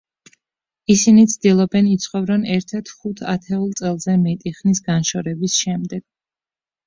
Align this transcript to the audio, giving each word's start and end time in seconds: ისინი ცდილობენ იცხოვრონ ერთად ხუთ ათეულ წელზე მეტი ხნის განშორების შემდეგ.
ისინი 0.93 1.25
ცდილობენ 1.33 1.89
იცხოვრონ 1.95 2.47
ერთად 2.55 2.89
ხუთ 3.01 3.21
ათეულ 3.33 3.69
წელზე 3.81 4.15
მეტი 4.23 4.53
ხნის 4.61 4.83
განშორების 4.89 5.59
შემდეგ. 5.65 6.05